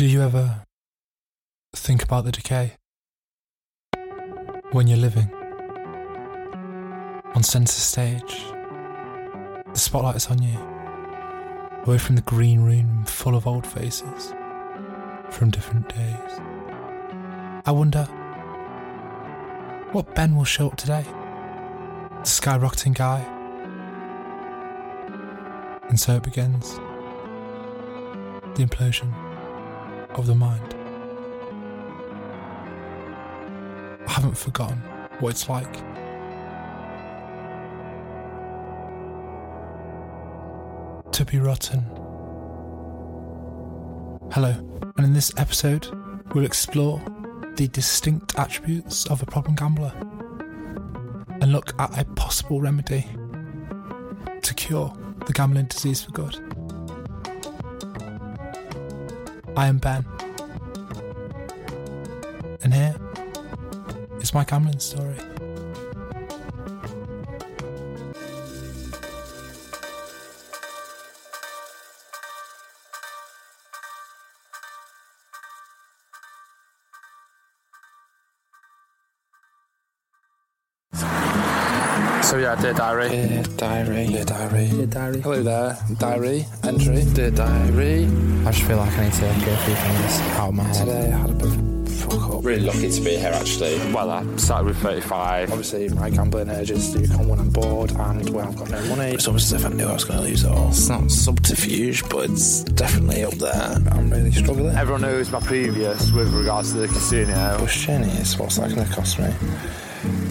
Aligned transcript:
Do 0.00 0.06
you 0.06 0.22
ever 0.22 0.64
think 1.76 2.02
about 2.02 2.24
the 2.24 2.32
decay? 2.32 2.72
When 4.72 4.86
you're 4.86 4.96
living 4.96 5.30
on 7.34 7.42
centre 7.42 7.70
stage, 7.70 8.46
the 9.70 9.78
spotlight 9.78 10.16
is 10.16 10.28
on 10.28 10.42
you, 10.42 10.58
away 11.84 11.98
from 11.98 12.16
the 12.16 12.22
green 12.22 12.62
room 12.62 13.04
full 13.04 13.36
of 13.36 13.46
old 13.46 13.66
faces 13.66 14.32
from 15.28 15.50
different 15.50 15.86
days. 15.90 16.40
I 17.66 17.70
wonder 17.70 18.04
what 19.92 20.14
Ben 20.14 20.34
will 20.34 20.46
show 20.46 20.68
up 20.68 20.78
today. 20.78 21.04
The 21.04 22.24
skyrocketing 22.24 22.94
guy. 22.94 23.20
And 25.90 26.00
so 26.00 26.14
it 26.14 26.22
begins. 26.22 26.76
The 28.54 28.64
implosion 28.64 29.29
of 30.14 30.26
the 30.26 30.34
mind. 30.34 30.74
I 34.06 34.12
haven't 34.12 34.36
forgotten 34.36 34.78
what 35.20 35.30
it's 35.30 35.48
like. 35.48 35.72
To 41.12 41.24
be 41.24 41.38
rotten. 41.38 41.80
Hello, 44.32 44.54
and 44.96 45.06
in 45.06 45.12
this 45.12 45.32
episode, 45.36 45.86
we'll 46.34 46.44
explore 46.44 47.02
the 47.56 47.68
distinct 47.68 48.38
attributes 48.38 49.06
of 49.06 49.22
a 49.22 49.26
problem 49.26 49.54
gambler 49.54 49.92
and 51.40 51.52
look 51.52 51.74
at 51.80 51.98
a 51.98 52.04
possible 52.14 52.60
remedy 52.60 53.06
to 54.42 54.54
cure 54.54 54.92
the 55.26 55.32
gambling 55.32 55.66
disease 55.66 56.02
for 56.02 56.12
good. 56.12 56.59
I 59.56 59.66
am 59.66 59.78
Ben, 59.78 60.04
and 62.62 62.72
here 62.72 62.94
is 64.20 64.32
my 64.32 64.44
gambling 64.44 64.78
story. 64.78 65.16
Yeah, 82.50 82.62
dear 82.62 82.72
diary. 82.72 83.08
Dear 83.08 83.42
diary. 83.56 84.06
Dear 84.06 84.24
diary. 84.24 84.68
Dear 84.68 84.86
diary. 84.86 85.20
Hello 85.20 85.42
there. 85.42 85.78
Diary. 85.98 86.46
Entry. 86.64 87.04
Dear 87.12 87.30
diary. 87.30 88.04
I 88.44 88.50
just 88.50 88.62
feel 88.64 88.76
like 88.76 88.92
I 88.98 89.04
need 89.04 89.12
to 89.12 89.20
get 89.20 89.30
a 89.30 89.56
few 89.58 89.74
things 89.74 90.20
out 90.36 90.48
of 90.48 90.54
my 90.54 90.64
head. 90.64 90.74
Today 90.74 91.12
I 91.12 91.16
had 91.16 91.30
a 91.30 91.34
bit 91.34 91.46
of 91.46 91.86
a 91.86 91.90
fuck 91.90 92.30
up. 92.30 92.44
Really 92.44 92.62
lucky 92.62 92.90
to 92.90 93.00
be 93.02 93.16
here, 93.16 93.32
actually. 93.32 93.78
Well, 93.92 94.10
I 94.10 94.24
started 94.36 94.66
with 94.66 94.78
35. 94.78 95.50
Obviously, 95.50 95.88
my 95.90 96.10
gambling 96.10 96.50
urges 96.50 96.92
do 96.92 97.06
come 97.06 97.28
when 97.28 97.38
I'm 97.38 97.50
bored 97.50 97.92
and 97.92 98.30
when 98.30 98.48
I've 98.48 98.56
got 98.56 98.70
no 98.70 98.82
money. 98.96 99.12
It's 99.12 99.28
almost 99.28 99.52
as 99.52 99.62
if 99.62 99.70
I 99.70 99.74
knew 99.74 99.86
I 99.86 99.92
was 99.92 100.04
going 100.04 100.20
to 100.20 100.26
lose 100.26 100.42
it 100.42 100.50
all. 100.50 100.68
It's 100.68 100.88
not 100.88 101.08
subterfuge, 101.10 102.08
but 102.08 102.30
it's 102.30 102.64
definitely 102.64 103.22
up 103.22 103.34
there. 103.34 103.76
I'm 103.92 104.10
really 104.10 104.32
struggling. 104.32 104.74
Everyone 104.74 105.02
knows 105.02 105.30
my 105.30 105.40
previous 105.40 106.10
with 106.10 106.32
regards 106.32 106.72
to 106.72 106.78
the 106.78 106.88
casino. 106.88 107.58
Question 107.58 108.02
is, 108.02 108.36
what's 108.38 108.56
that 108.56 108.74
going 108.74 108.88
to 108.88 108.92
cost 108.92 109.20
me? 109.20 109.32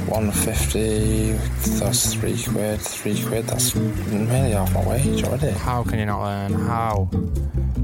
150, 0.10 1.34
that's 1.80 2.14
three 2.14 2.42
quid, 2.44 2.82
three 2.82 3.24
quid, 3.24 3.46
that's 3.48 3.76
nearly 3.76 4.52
half 4.52 4.74
my 4.74 4.88
wage 4.88 5.24
already. 5.24 5.52
How 5.52 5.84
can 5.84 6.00
you 6.00 6.06
not 6.06 6.24
learn? 6.24 6.54
How? 6.54 7.10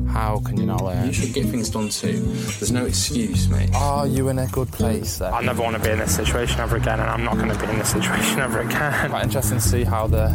How 0.09 0.39
can 0.39 0.57
you 0.57 0.65
not 0.65 0.81
learn? 0.81 1.07
You 1.07 1.13
should 1.13 1.33
get 1.33 1.45
things 1.47 1.69
done 1.69 1.89
too. 1.89 2.13
There's 2.13 2.71
no 2.71 2.85
excuse, 2.85 3.49
mate. 3.49 3.69
Are 3.75 4.07
you 4.07 4.29
in 4.29 4.39
a 4.39 4.47
good 4.47 4.71
place 4.71 5.17
then? 5.17 5.33
I 5.33 5.41
never 5.41 5.61
want 5.61 5.75
to 5.75 5.81
be 5.81 5.89
in 5.89 5.99
this 5.99 6.15
situation 6.15 6.59
ever 6.61 6.77
again, 6.77 6.99
and 6.99 7.09
I'm 7.09 7.23
not 7.25 7.35
going 7.35 7.49
to 7.49 7.59
be 7.59 7.69
in 7.69 7.77
this 7.77 7.91
situation 7.91 8.39
ever 8.47 8.61
again. 8.61 9.09
Quite 9.09 9.23
interesting 9.23 9.57
to 9.57 9.63
see 9.63 9.83
how 9.83 10.07
the, 10.07 10.27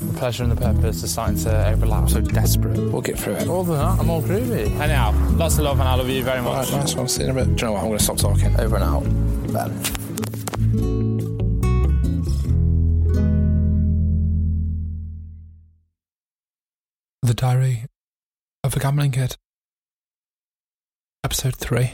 the 0.00 0.14
pleasure 0.18 0.44
and 0.44 0.52
the 0.52 0.56
purpose 0.56 1.02
are 1.02 1.08
starting 1.08 1.36
to 1.38 1.68
overlap. 1.68 2.10
So 2.10 2.20
desperate. 2.20 2.78
We'll 2.78 3.02
get 3.02 3.18
through 3.18 3.34
it. 3.34 3.48
Other 3.48 3.72
than 3.72 3.78
that, 3.78 3.98
I'm 3.98 4.08
all 4.08 4.22
groovy. 4.22 4.70
Anyhow, 4.80 5.12
lots 5.32 5.58
of 5.58 5.64
love 5.64 5.80
and 5.80 5.88
I 5.88 5.94
love 5.94 6.08
you 6.08 6.22
very 6.22 6.40
much. 6.40 6.68
Alright, 6.68 6.80
nice 6.84 6.94
one. 6.94 7.08
See 7.08 7.24
you 7.24 7.30
in 7.30 7.36
a 7.36 7.44
bit. 7.44 7.56
Do 7.56 7.60
you 7.60 7.66
know 7.66 7.72
what? 7.72 7.80
I'm 7.82 7.88
going 7.88 7.98
to 7.98 8.04
stop 8.04 8.18
talking. 8.18 8.58
Over 8.60 8.76
and 8.76 8.84
out. 8.84 9.52
Ben. 9.52 10.01
Diary 17.42 17.86
of 18.62 18.76
a 18.76 18.78
Gambling 18.78 19.10
Kid. 19.10 19.34
Episode 21.24 21.56
3. 21.56 21.90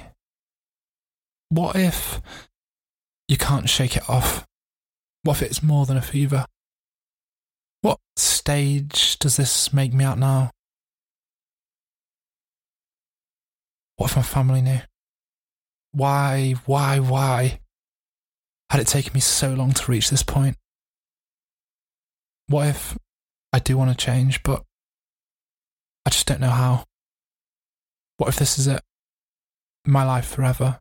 What 1.48 1.75
if 1.75 2.20
you 3.28 3.38
can't 3.38 3.66
shake 3.66 3.97
it 3.97 4.10
off? 4.10 4.47
What 5.22 5.38
if 5.38 5.42
it's 5.42 5.62
more 5.62 5.87
than 5.87 5.97
a 5.97 6.03
fever? 6.03 6.44
What 7.81 7.98
stage 8.16 9.19
does 9.20 9.38
this 9.38 9.72
make 9.72 9.94
me 9.94 10.04
at 10.04 10.19
now? 10.19 10.50
What 13.97 14.10
if 14.10 14.16
my 14.16 14.22
family 14.22 14.60
knew? 14.60 14.81
Why, 15.92 16.56
why, 16.66 16.98
why 16.98 17.60
had 18.69 18.82
it 18.82 18.87
taken 18.87 19.14
me 19.14 19.20
so 19.20 19.54
long 19.54 19.72
to 19.72 19.91
reach 19.91 20.10
this 20.10 20.22
point? 20.22 20.58
What 22.48 22.66
if 22.66 22.98
I 23.54 23.60
do 23.60 23.78
want 23.78 23.91
to 23.91 23.97
change, 23.97 24.42
but 24.42 24.62
I 26.08 26.10
just 26.10 26.26
don't 26.26 26.41
know 26.41 26.48
how. 26.48 26.84
What 28.16 28.30
if 28.30 28.36
this 28.36 28.58
is 28.58 28.66
it? 28.66 28.80
My 29.84 30.04
life 30.04 30.26
forever. 30.26 30.80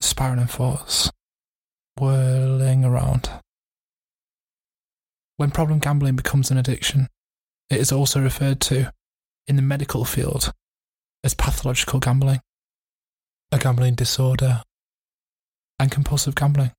Spiraling 0.00 0.48
thoughts, 0.48 1.08
whirling 1.96 2.84
around. 2.84 3.30
When 5.36 5.52
problem 5.52 5.78
gambling 5.78 6.16
becomes 6.16 6.50
an 6.50 6.58
addiction, 6.58 7.06
it 7.70 7.78
is 7.78 7.92
also 7.92 8.20
referred 8.20 8.60
to 8.62 8.90
in 9.46 9.54
the 9.54 9.62
medical 9.62 10.04
field 10.04 10.52
as 11.22 11.34
pathological 11.34 12.00
gambling, 12.00 12.40
a 13.52 13.58
gambling 13.58 13.94
disorder, 13.94 14.64
and 15.78 15.92
compulsive 15.92 16.34
gambling. 16.34 16.72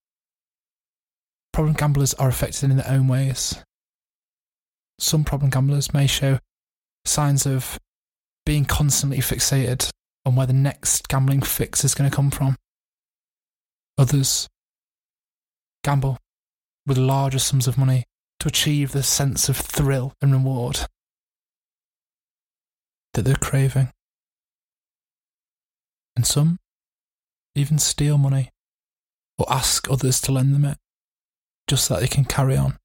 Problem 1.54 1.76
gamblers 1.76 2.14
are 2.16 2.28
affected 2.28 2.72
in 2.72 2.76
their 2.76 2.90
own 2.90 3.08
ways 3.08 3.64
some 5.04 5.24
problem 5.24 5.50
gamblers 5.50 5.94
may 5.94 6.08
show 6.08 6.40
signs 7.06 7.46
of 7.46 7.78
being 8.46 8.66
constantly 8.66 9.20
fixated 9.20 9.90
on 10.26 10.36
where 10.36 10.48
the 10.48 10.54
next 10.54 11.08
gambling 11.10 11.42
fix 11.42 11.84
is 11.84 11.94
going 11.94 12.10
to 12.10 12.16
come 12.16 12.32
from. 12.32 12.56
Others 13.98 14.48
gamble 15.84 16.18
with 16.88 16.98
larger 16.98 17.40
sums 17.40 17.68
of 17.68 17.78
money 17.78 18.06
to 18.40 18.48
achieve 18.48 18.92
the 18.92 19.04
sense 19.04 19.50
of 19.50 19.58
thrill 19.58 20.14
and 20.22 20.32
reward 20.32 20.80
that 23.14 23.24
they're 23.24 23.36
craving. 23.36 23.92
And 26.16 26.26
some 26.26 26.60
even 27.56 27.78
steal 27.78 28.18
money 28.18 28.50
or 29.38 29.46
ask 29.52 29.90
others 29.90 30.22
to 30.22 30.32
lend 30.32 30.56
them 30.56 30.66
it 30.66 30.78
just 31.68 31.86
so 31.86 31.96
that 31.96 32.02
they 32.02 32.08
can 32.08 32.26
carry 32.26 32.56
on 32.56 32.78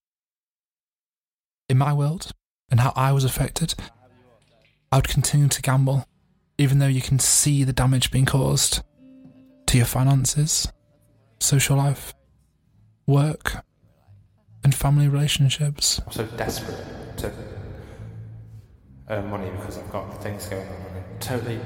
in 1.68 1.78
my 1.78 1.92
world 1.92 2.32
and 2.70 2.80
how 2.80 2.92
I 2.96 3.12
was 3.12 3.24
affected, 3.24 3.74
I 4.90 4.96
would 4.96 5.08
continue 5.08 5.48
to 5.48 5.62
gamble, 5.62 6.06
even 6.56 6.78
though 6.78 6.86
you 6.86 7.02
can 7.02 7.18
see 7.18 7.64
the 7.64 7.72
damage 7.72 8.10
being 8.10 8.26
caused 8.26 8.82
to 9.66 9.76
your 9.76 9.86
finances, 9.86 10.66
social 11.40 11.76
life, 11.76 12.14
work, 13.06 13.64
and 14.64 14.74
family 14.74 15.08
relationships. 15.08 16.00
I'm 16.06 16.12
so 16.12 16.24
desperate 16.36 16.84
to 17.18 17.32
earn 19.10 19.30
money 19.30 19.50
because 19.50 19.78
I've 19.78 19.90
got 19.92 20.22
things 20.22 20.46
going 20.46 20.66
on 20.66 20.96
and 20.96 21.20
totally 21.20 21.60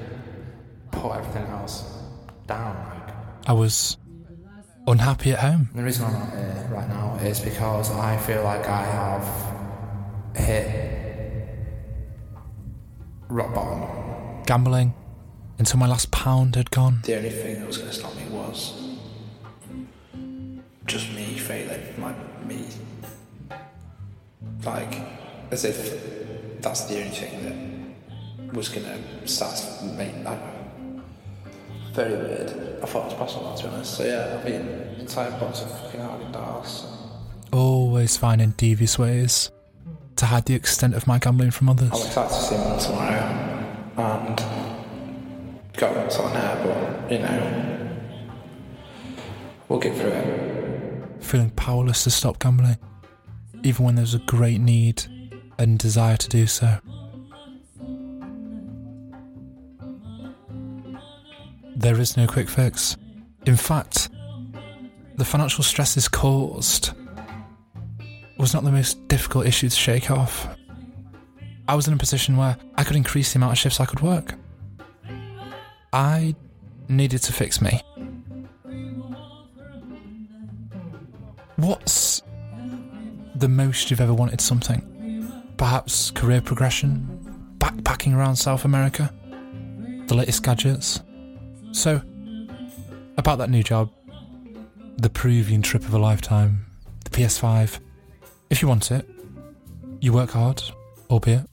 put 0.90 1.12
everything 1.12 1.46
else 1.46 1.98
down. 2.46 2.76
Like. 2.90 3.14
I 3.46 3.52
was 3.52 3.96
unhappy 4.86 5.32
at 5.32 5.38
home. 5.38 5.70
The 5.74 5.82
reason 5.82 6.04
I'm 6.06 6.12
not 6.12 6.30
here 6.30 6.68
right 6.72 6.88
now 6.88 7.18
is 7.22 7.40
because 7.40 7.90
I 7.92 8.16
feel 8.18 8.42
like 8.42 8.68
I 8.68 8.82
have 8.82 9.51
hit 10.36 10.92
rock 13.28 13.54
bottom. 13.54 14.42
Gambling 14.44 14.94
until 15.58 15.78
my 15.78 15.86
last 15.86 16.10
pound 16.10 16.56
had 16.56 16.70
gone. 16.70 17.00
The 17.04 17.16
only 17.16 17.30
thing 17.30 17.60
that 17.60 17.66
was 17.66 17.78
going 17.78 17.90
to 17.90 17.94
stop 17.94 18.14
me 18.16 18.24
was 18.30 18.96
just 20.86 21.12
me 21.12 21.38
failing. 21.38 21.80
Like, 22.00 22.46
me. 22.46 22.66
Like, 24.64 25.00
as 25.50 25.64
if 25.64 26.60
that's 26.60 26.84
the 26.86 26.98
only 26.98 27.10
thing 27.10 27.44
that 28.38 28.54
was 28.54 28.68
going 28.68 28.86
to 28.86 29.28
start 29.28 29.56
to 29.56 29.84
make. 29.86 30.14
I. 30.26 30.38
Very 31.92 32.16
weird. 32.16 32.50
I 32.82 32.86
thought 32.86 33.02
it 33.02 33.04
was 33.04 33.14
possible, 33.14 33.54
to 33.54 33.64
be 33.64 33.68
honest. 33.68 33.96
So, 33.98 34.04
yeah, 34.04 34.40
I 34.40 34.48
mean, 34.48 34.66
entire 34.98 35.30
box 35.38 35.60
of 35.60 35.70
fucking 35.82 36.00
Haagen 36.00 36.32
Dazs. 36.32 36.86
Always 37.52 38.16
finding 38.16 38.52
devious 38.52 38.98
ways 38.98 39.50
to 40.22 40.26
hide 40.26 40.44
the 40.44 40.54
extent 40.54 40.94
of 40.94 41.04
my 41.08 41.18
gambling 41.18 41.50
from 41.50 41.68
others. 41.68 41.90
I'm 41.90 42.06
excited 42.06 42.28
to 42.28 42.42
see 42.42 42.54
him 42.54 42.78
tomorrow. 42.78 43.24
and 43.96 44.44
got 45.76 46.12
something 46.12 46.34
there, 46.34 46.60
but 46.62 47.10
you 47.10 47.18
know, 47.18 47.98
we'll 49.68 49.80
get 49.80 49.96
through 49.96 50.10
it. 50.10 51.24
Feeling 51.24 51.50
powerless 51.50 52.04
to 52.04 52.10
stop 52.12 52.38
gambling, 52.38 52.78
even 53.64 53.84
when 53.84 53.96
there's 53.96 54.14
a 54.14 54.20
great 54.20 54.60
need 54.60 55.02
and 55.58 55.76
desire 55.76 56.16
to 56.16 56.28
do 56.28 56.46
so. 56.46 56.78
There 61.74 61.98
is 61.98 62.16
no 62.16 62.28
quick 62.28 62.48
fix. 62.48 62.96
In 63.44 63.56
fact, 63.56 64.08
the 65.16 65.24
financial 65.24 65.64
stresses 65.64 66.06
caused 66.06 66.92
was 68.42 68.52
not 68.52 68.64
the 68.64 68.72
most 68.72 69.06
difficult 69.06 69.46
issue 69.46 69.68
to 69.68 69.76
shake 69.76 70.10
off. 70.10 70.48
I 71.68 71.76
was 71.76 71.86
in 71.86 71.94
a 71.94 71.96
position 71.96 72.36
where 72.36 72.56
I 72.74 72.82
could 72.82 72.96
increase 72.96 73.32
the 73.32 73.38
amount 73.38 73.52
of 73.52 73.58
shifts 73.58 73.78
I 73.78 73.86
could 73.86 74.00
work. 74.00 74.34
I 75.92 76.34
needed 76.88 77.22
to 77.22 77.32
fix 77.32 77.60
me. 77.62 77.80
What's 81.54 82.22
the 83.36 83.48
most 83.48 83.92
you've 83.92 84.00
ever 84.00 84.12
wanted 84.12 84.40
something? 84.40 84.82
Perhaps 85.56 86.10
career 86.10 86.40
progression? 86.40 87.54
Backpacking 87.58 88.12
around 88.12 88.34
South 88.34 88.64
America? 88.64 89.14
The 90.08 90.16
latest 90.16 90.42
gadgets? 90.42 91.00
So, 91.70 92.02
about 93.16 93.38
that 93.38 93.50
new 93.50 93.62
job, 93.62 93.92
the 94.96 95.10
Peruvian 95.10 95.62
trip 95.62 95.84
of 95.84 95.94
a 95.94 95.98
lifetime, 95.98 96.66
the 97.04 97.10
PS5. 97.10 97.78
If 98.52 98.60
you 98.60 98.68
want 98.68 98.90
it, 98.90 99.08
you 100.02 100.12
work 100.12 100.32
hard, 100.32 100.62
albeit, 101.08 101.48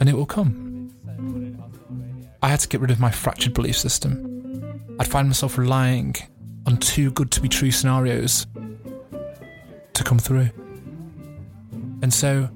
and 0.00 0.08
it 0.08 0.12
will 0.12 0.26
come. 0.26 0.90
I 2.42 2.48
had 2.48 2.58
to 2.58 2.68
get 2.68 2.80
rid 2.80 2.90
of 2.90 2.98
my 2.98 3.12
fractured 3.12 3.54
belief 3.54 3.78
system. 3.78 4.82
I'd 4.98 5.06
find 5.06 5.28
myself 5.28 5.56
relying 5.56 6.16
on 6.66 6.78
too 6.78 7.12
good 7.12 7.30
to 7.30 7.40
be 7.40 7.48
true 7.48 7.70
scenarios 7.70 8.44
to 9.94 10.02
come 10.02 10.18
through. 10.18 10.50
And 12.02 12.12
so, 12.12 12.50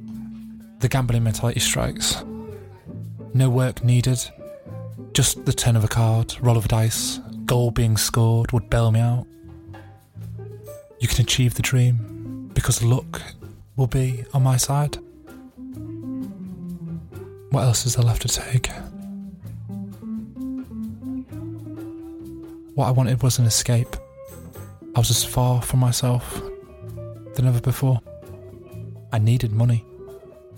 the 0.81 0.89
gambling 0.89 1.23
mentality 1.23 1.61
strikes. 1.61 2.25
No 3.35 3.49
work 3.49 3.85
needed, 3.85 4.19
just 5.13 5.45
the 5.45 5.53
turn 5.53 5.77
of 5.77 5.85
a 5.85 5.89
card, 5.89 6.35
roll 6.41 6.57
of 6.57 6.65
a 6.65 6.69
dice, 6.69 7.21
goal 7.45 7.71
being 7.71 7.97
scored 7.97 8.51
would 8.51 8.69
bail 8.69 8.91
me 8.91 8.99
out. 8.99 9.29
You 10.99 11.07
can 11.07 11.21
achieve 11.21 11.55
the 11.55 11.63
dream 11.63 12.16
because 12.57 12.83
luck 12.83 13.21
will 13.77 13.87
be 13.87 14.25
on 14.33 14.43
my 14.43 14.57
side. 14.57 14.97
What 17.51 17.63
else 17.63 17.85
is 17.85 17.95
there 17.95 18.05
left 18.05 18.23
to 18.23 18.29
take? 18.29 18.69
What 22.75 22.89
I 22.89 22.91
wanted 22.91 23.23
was 23.23 23.39
an 23.39 23.45
escape. 23.45 23.95
I 24.95 24.99
was 24.99 25.11
as 25.11 25.23
far 25.23 25.61
from 25.61 25.81
myself 25.81 26.43
than 27.35 27.47
ever 27.47 27.61
before. 27.61 28.01
I 29.13 29.19
needed 29.19 29.53
money. 29.53 29.85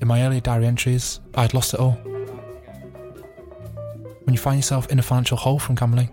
In 0.01 0.07
my 0.07 0.23
early 0.23 0.41
diary 0.41 0.67
entries, 0.67 1.19
I 1.35 1.43
had 1.43 1.53
lost 1.53 1.75
it 1.75 1.81
all. 1.81 1.99
When 4.23 4.35
you 4.35 4.39
find 4.39 4.57
yourself 4.57 4.87
in 4.93 5.01
a 5.01 5.03
financial 5.03 5.37
hole 5.37 5.59
from 5.59 5.75
gambling, 5.75 6.11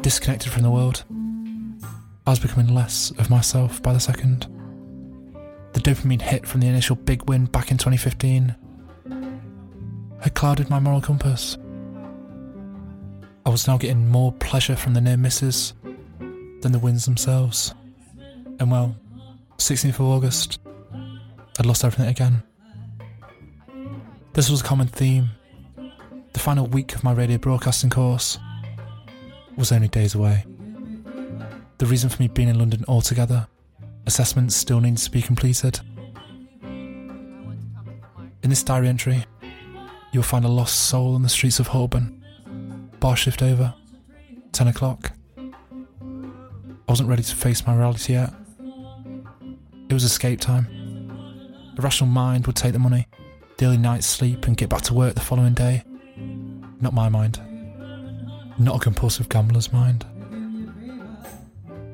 disconnected 0.00 0.50
from 0.50 0.62
the 0.62 0.70
world, 0.70 1.04
I 2.26 2.30
was 2.30 2.38
becoming 2.38 2.74
less 2.74 3.10
of 3.18 3.28
myself 3.28 3.82
by 3.82 3.92
the 3.92 4.00
second. 4.00 4.46
Dopamine 5.82 6.22
hit 6.22 6.46
from 6.46 6.60
the 6.60 6.68
initial 6.68 6.96
big 6.96 7.28
win 7.28 7.46
back 7.46 7.70
in 7.70 7.76
2015 7.78 8.54
had 10.22 10.34
clouded 10.34 10.70
my 10.70 10.78
moral 10.78 11.00
compass. 11.00 11.58
I 13.44 13.50
was 13.50 13.66
now 13.66 13.76
getting 13.76 14.08
more 14.08 14.32
pleasure 14.32 14.76
from 14.76 14.94
the 14.94 15.00
near 15.00 15.16
misses 15.16 15.74
than 16.60 16.70
the 16.70 16.78
wins 16.78 17.04
themselves. 17.04 17.74
And 18.60 18.70
well, 18.70 18.94
16th 19.58 19.94
of 19.94 20.02
August, 20.02 20.60
I'd 21.58 21.66
lost 21.66 21.84
everything 21.84 22.06
again. 22.08 22.44
This 24.34 24.48
was 24.48 24.60
a 24.60 24.64
common 24.64 24.86
theme. 24.86 25.30
The 26.32 26.38
final 26.38 26.68
week 26.68 26.94
of 26.94 27.02
my 27.02 27.12
radio 27.12 27.38
broadcasting 27.38 27.90
course 27.90 28.38
was 29.56 29.72
only 29.72 29.88
days 29.88 30.14
away. 30.14 30.46
The 31.78 31.86
reason 31.86 32.08
for 32.08 32.22
me 32.22 32.28
being 32.28 32.48
in 32.48 32.60
London 32.60 32.84
altogether, 32.86 33.48
assessments 34.06 34.56
still 34.56 34.80
need 34.80 34.98
to 34.98 35.10
be 35.10 35.22
completed. 35.22 35.80
In 38.42 38.50
this 38.50 38.62
diary 38.62 38.88
entry, 38.88 39.24
you'll 40.12 40.22
find 40.22 40.44
a 40.44 40.48
lost 40.48 40.88
soul 40.88 41.14
on 41.14 41.22
the 41.22 41.28
streets 41.28 41.60
of 41.60 41.68
Holborn. 41.68 42.22
Bar 43.00 43.16
shift 43.16 43.42
over, 43.42 43.74
10 44.52 44.68
o'clock. 44.68 45.12
I 45.38 46.88
wasn't 46.88 47.08
ready 47.08 47.22
to 47.22 47.36
face 47.36 47.66
my 47.66 47.74
reality 47.74 48.14
yet. 48.14 48.32
It 49.88 49.94
was 49.94 50.04
escape 50.04 50.40
time. 50.40 50.66
The 51.76 51.82
rational 51.82 52.10
mind 52.10 52.46
would 52.46 52.56
take 52.56 52.72
the 52.72 52.78
money, 52.78 53.06
early 53.62 53.78
night's 53.78 54.06
sleep, 54.06 54.46
and 54.46 54.56
get 54.56 54.68
back 54.68 54.82
to 54.82 54.94
work 54.94 55.14
the 55.14 55.20
following 55.20 55.54
day. 55.54 55.84
Not 56.80 56.92
my 56.92 57.08
mind. 57.08 57.40
Not 58.58 58.76
a 58.76 58.78
compulsive 58.80 59.28
gambler's 59.28 59.72
mind. 59.72 60.04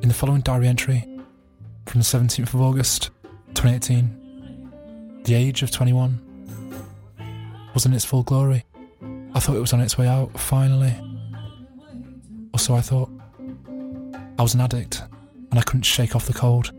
In 0.01 0.09
the 0.09 0.15
following 0.15 0.41
diary 0.41 0.69
entry, 0.69 1.05
from 1.89 2.01
the 2.01 2.05
17th 2.05 2.53
of 2.53 2.61
August 2.61 3.11
2018, 3.55 5.23
the 5.25 5.35
age 5.35 5.63
of 5.63 5.71
21 5.71 6.21
was 7.73 7.87
in 7.87 7.95
its 7.95 8.05
full 8.05 8.23
glory. 8.23 8.65
I 9.35 9.41
thought 9.41 9.57
it 9.57 9.61
was 9.61 9.73
on 9.73 9.81
its 9.81 9.97
way 9.97 10.07
out, 10.07 10.39
finally. 10.39 10.95
Or 12.53 12.59
so 12.59 12.75
I 12.75 12.83
thought. 12.83 13.09
I 14.39 14.43
was 14.43 14.55
an 14.55 14.61
addict, 14.61 15.03
and 15.51 15.59
I 15.59 15.63
couldn't 15.63 15.83
shake 15.83 16.15
off 16.15 16.27
the 16.27 16.35
cold. 16.35 16.73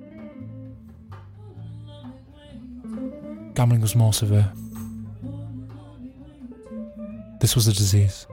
Gambling 3.55 3.81
was 3.81 3.95
more 3.95 4.13
severe. 4.13 4.51
This 7.41 7.55
was 7.55 7.67
a 7.67 7.73
disease. 7.73 8.27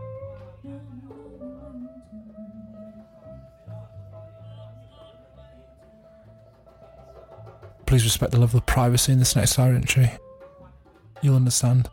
Please 7.96 8.04
respect 8.04 8.32
the 8.32 8.38
level 8.38 8.58
of 8.58 8.66
privacy 8.66 9.10
in 9.10 9.18
this 9.18 9.34
next 9.34 9.56
diary 9.56 9.76
entry. 9.76 10.10
You'll 11.22 11.36
understand. 11.36 11.88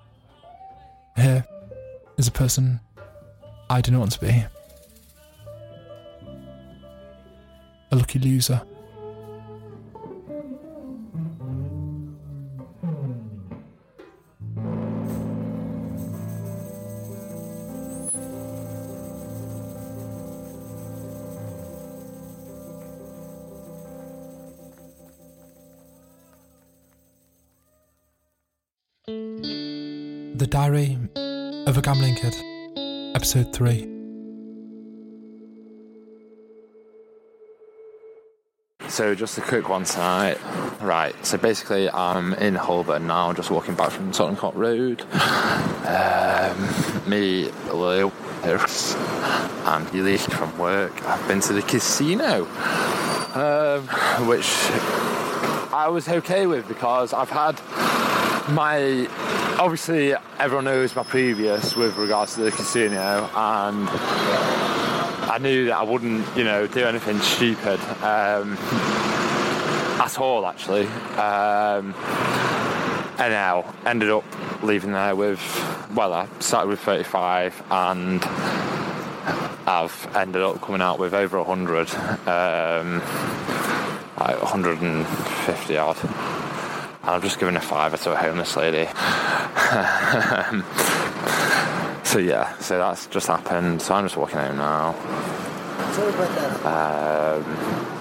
Here 1.15 1.45
is 2.17 2.27
a 2.27 2.31
person 2.31 2.81
I 3.69 3.79
do 3.79 3.91
not 3.91 3.99
want 3.99 4.11
to 4.11 4.19
be. 4.19 4.43
A 7.89 7.95
lucky 7.95 8.19
loser. 8.19 8.61
Gambling 31.83 32.15
Kid, 32.15 32.33
Episode 33.13 33.51
3. 33.51 33.89
So 38.87 39.13
just 39.13 39.37
a 39.37 39.41
quick 39.41 39.67
one 39.67 39.83
tonight. 39.83 40.37
Right, 40.81 41.13
so 41.25 41.37
basically 41.37 41.89
I'm 41.89 42.35
in 42.35 42.55
Holborn 42.55 43.05
now, 43.05 43.33
just 43.33 43.51
walking 43.51 43.75
back 43.75 43.91
from 43.91 44.13
Tottenham 44.13 44.37
Court 44.37 44.55
Road. 44.55 45.01
Um, 45.83 47.09
me, 47.09 47.51
Leo, 47.73 48.13
and 48.45 49.89
Healy 49.89 50.17
from 50.17 50.57
work. 50.57 51.05
I've 51.05 51.27
been 51.27 51.41
to 51.41 51.51
the 51.51 51.61
casino, 51.63 52.45
um, 53.35 53.85
which 54.25 54.47
I 55.73 55.89
was 55.91 56.07
okay 56.07 56.47
with 56.47 56.65
because 56.69 57.11
I've 57.11 57.29
had 57.29 57.59
my 58.49 59.07
obviously 59.57 60.13
everyone 60.37 60.65
knows 60.65 60.95
my 60.95 61.03
previous 61.03 61.75
with 61.75 61.95
regards 61.97 62.35
to 62.35 62.41
the 62.41 62.51
casino 62.51 63.29
and 63.33 63.87
I 63.89 65.37
knew 65.39 65.67
that 65.67 65.77
I 65.77 65.83
wouldn't 65.83 66.25
you 66.35 66.43
know 66.43 66.67
do 66.67 66.83
anything 66.83 67.19
stupid 67.19 67.79
um, 68.03 68.57
at 69.99 70.19
all 70.19 70.45
actually. 70.45 70.87
Um, 71.17 71.93
and 73.19 73.31
now 73.31 73.73
ended 73.85 74.09
up 74.09 74.25
leaving 74.63 74.91
there 74.91 75.15
with 75.15 75.39
well 75.95 76.13
I 76.13 76.27
started 76.39 76.67
with 76.67 76.79
35 76.81 77.63
and 77.71 78.23
I've 79.65 80.15
ended 80.15 80.41
up 80.41 80.61
coming 80.61 80.81
out 80.81 80.99
with 80.99 81.13
over 81.13 81.41
100 81.41 81.89
um, 82.27 82.99
like 84.17 84.41
150 84.41 85.77
odd 85.77 85.97
I'm 87.03 87.21
just 87.21 87.37
giving 87.39 87.55
a 87.57 87.61
fiver 87.61 87.97
to 87.97 88.13
a 88.13 88.15
homeless 88.15 88.55
lady. 88.55 88.85
so 92.03 92.17
yeah, 92.17 92.57
so 92.59 92.77
that's 92.77 93.07
just 93.07 93.27
happened. 93.27 93.81
So 93.81 93.93
I'm 93.93 94.05
just 94.05 94.15
walking 94.15 94.39
home 94.39 94.57
now. 94.57 94.95
Um, 96.63 97.43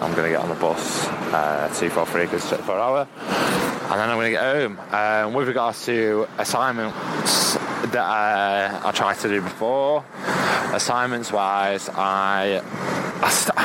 I'm 0.00 0.14
going 0.14 0.26
to 0.26 0.30
get 0.30 0.40
on 0.40 0.48
the 0.48 0.54
bus 0.54 1.08
uh, 1.08 1.68
243 1.74 2.24
because 2.24 2.52
it's 2.52 2.62
per 2.64 2.72
hour. 2.78 3.08
And 3.18 4.00
then 4.00 4.08
I'm 4.08 4.16
going 4.16 4.32
to 4.32 4.38
get 4.38 4.42
home. 4.42 4.78
Um, 4.92 5.34
with 5.34 5.48
regards 5.48 5.84
to 5.86 6.28
assignments 6.38 7.54
that 7.54 7.96
uh, 7.96 8.80
I 8.84 8.92
tried 8.92 9.18
to 9.18 9.28
do 9.28 9.42
before, 9.42 10.04
assignments 10.72 11.32
wise, 11.32 11.88
I 11.88 12.62
I, 13.22 13.30
st- 13.30 13.58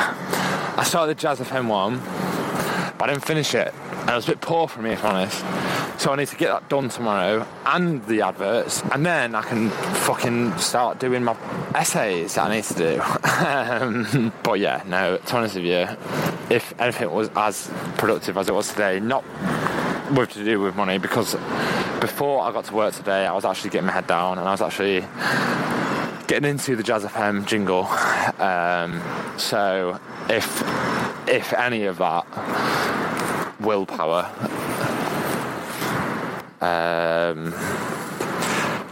I 0.78 0.84
started 0.84 1.16
Jazz 1.18 1.40
FM 1.40 1.68
one, 1.68 2.00
but 2.98 3.08
I 3.08 3.12
didn't 3.12 3.24
finish 3.24 3.54
it. 3.54 3.72
And 4.00 4.10
it 4.10 4.14
was 4.14 4.24
a 4.24 4.32
bit 4.32 4.40
poor 4.40 4.68
for 4.68 4.82
me, 4.82 4.90
if 4.90 5.04
I'm 5.04 5.14
honest. 5.14 5.44
So 6.00 6.12
I 6.12 6.16
need 6.16 6.28
to 6.28 6.36
get 6.36 6.48
that 6.48 6.68
done 6.68 6.88
tomorrow 6.88 7.46
and 7.66 8.04
the 8.06 8.22
adverts, 8.22 8.82
and 8.92 9.04
then 9.04 9.34
I 9.34 9.42
can 9.42 9.70
fucking 9.70 10.56
start 10.58 10.98
doing 10.98 11.24
my 11.24 11.36
essays 11.74 12.34
that 12.34 12.50
I 12.50 12.56
need 12.56 12.64
to 12.64 12.74
do. 12.74 14.30
but 14.42 14.60
yeah, 14.60 14.82
no, 14.86 15.16
to 15.16 15.24
be 15.24 15.32
honest 15.32 15.54
with 15.56 15.64
you, 15.64 15.86
if 16.50 16.72
anything 16.80 17.10
was 17.10 17.30
as 17.36 17.70
productive 17.96 18.36
as 18.36 18.48
it 18.48 18.54
was 18.54 18.68
today, 18.68 19.00
not 19.00 19.24
with 20.12 20.30
to 20.32 20.44
do 20.44 20.60
with 20.60 20.76
money, 20.76 20.98
because 20.98 21.34
before 22.00 22.42
I 22.42 22.52
got 22.52 22.64
to 22.66 22.74
work 22.74 22.94
today, 22.94 23.26
I 23.26 23.32
was 23.32 23.44
actually 23.44 23.70
getting 23.70 23.86
my 23.86 23.92
head 23.92 24.06
down 24.06 24.38
and 24.38 24.48
I 24.48 24.52
was 24.52 24.62
actually 24.62 25.00
getting 26.28 26.48
into 26.48 26.76
the 26.76 26.82
Jazz 26.82 27.04
FM 27.04 27.46
jingle. 27.46 27.86
Um, 28.38 29.02
so 29.38 29.98
if 30.28 30.62
if 31.28 31.52
any 31.52 31.84
of 31.84 31.98
that 31.98 32.24
willpower 33.60 34.30
um, 36.60 37.52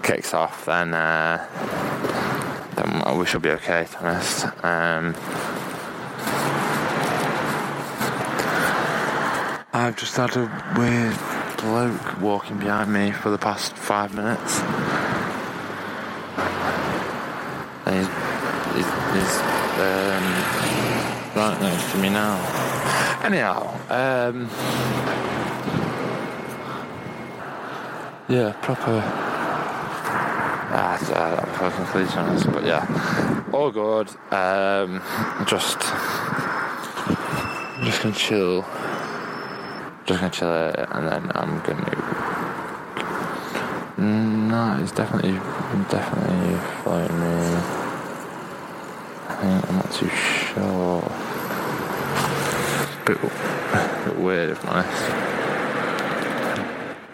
kicks 0.03 0.35
off, 0.35 0.65
then 0.67 0.95
uh, 0.95 1.47
then 2.77 3.19
we 3.19 3.27
should 3.27 3.43
be 3.43 3.51
okay. 3.51 3.85
To 3.85 3.99
be 3.99 4.05
honest. 4.05 4.47
Um, 4.65 5.15
I've 9.73 9.95
just 9.97 10.17
had 10.17 10.35
a 10.37 10.47
weird 10.79 11.19
bloke 11.59 12.21
walking 12.21 12.59
behind 12.59 12.91
me 12.91 13.11
for 13.13 13.29
the 13.29 13.37
past 13.37 13.77
five 13.77 14.15
minutes. 14.15 14.61
And 17.85 17.97
he's, 17.99 18.09
he's, 18.75 18.87
he's 19.13 19.39
um, 19.79 20.25
right 21.37 21.59
next 21.61 21.93
to 21.93 21.99
me 21.99 22.09
now. 22.09 22.56
Anyhow, 23.27 23.75
um, 23.91 24.49
yeah, 28.29 28.53
proper. 28.63 29.03
Ah, 30.71 30.95
uh, 30.95 31.41
I'm 31.43 31.55
fucking 31.55 31.87
cliche 31.87 32.19
on 32.21 32.35
this, 32.37 32.45
but 32.45 32.65
yeah, 32.65 32.87
all 33.53 33.73
good. 33.73 34.11
Um, 34.31 35.03
just, 35.45 35.81
just 37.85 38.01
gonna 38.01 38.15
chill. 38.15 38.65
Just 40.05 40.21
gonna 40.21 40.31
chill 40.31 40.55
it, 40.69 40.87
and 40.93 41.09
then 41.09 41.33
I'm 41.35 41.59
gonna. 41.67 41.97
No, 43.99 44.79
it's 44.81 44.93
definitely, 44.93 45.33
definitely 45.91 46.55
following 46.85 47.19
me. 47.19 47.57
I 49.27 49.35
think 49.41 49.69
I'm 49.69 49.75
not 49.75 49.91
too 49.91 50.09
sure. 50.11 51.16
Bit, 53.07 53.23
bit 53.23 54.17
weird, 54.19 54.59
I'm 54.59 54.69
honest. 54.69 55.07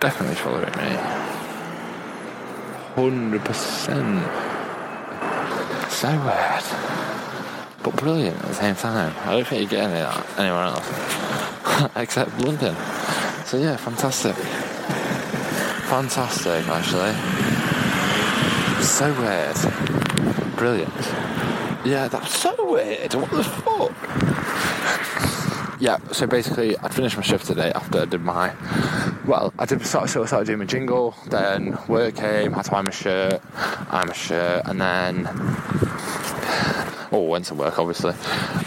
Definitely 0.01 0.37
following 0.37 0.65
me. 0.65 0.97
Hundred 2.95 3.45
percent. 3.45 4.25
So 5.93 6.09
weird, 6.25 6.65
but 7.83 7.95
brilliant 7.97 8.37
at 8.39 8.49
the 8.49 8.55
same 8.55 8.75
time. 8.75 9.15
I 9.25 9.33
don't 9.33 9.47
think 9.47 9.61
you 9.63 9.69
get 9.69 9.91
any 9.91 10.01
of 10.01 10.15
that 10.15 10.39
anywhere 10.41 10.65
else 10.65 11.91
except 11.97 12.41
London. 12.41 12.75
So 13.45 13.59
yeah, 13.59 13.77
fantastic. 13.77 14.35
Fantastic, 15.93 16.67
actually. 16.69 17.13
So 18.83 19.13
weird. 19.21 20.57
Brilliant. 20.57 20.95
Yeah, 21.85 22.09
that's 22.09 22.39
so 22.39 22.55
weird. 22.61 23.13
What 23.13 23.31
the 23.31 23.45
fuck? 23.45 24.12
Yeah, 25.83 25.99
so 26.13 26.29
basically, 26.29 26.79
I'd 26.79 26.95
finished 26.95 27.17
my 27.17 27.25
shift 27.25 27.45
today 27.47 27.73
after 27.75 28.03
I 28.03 28.05
did 28.05 28.21
my. 28.21 28.55
Well, 29.27 29.53
I 29.59 29.65
did 29.65 29.85
sort 29.85 30.05
of, 30.05 30.11
sort 30.11 30.23
of 30.23 30.29
started 30.29 30.47
doing 30.47 30.61
my 30.61 30.65
jingle, 30.65 31.17
then 31.27 31.77
work 31.89 32.15
came, 32.15 32.53
had 32.53 32.67
to 32.67 32.77
iron 32.77 32.85
my 32.85 32.93
shirt, 32.93 33.43
iron 33.91 34.07
my 34.07 34.13
shirt, 34.13 34.63
and 34.67 34.81
then. 34.81 35.29
Oh, 37.11 37.23
went 37.23 37.47
to 37.47 37.57
work 37.57 37.81
obviously, 37.81 38.15